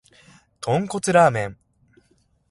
[0.61, 1.57] 豚骨ラーメン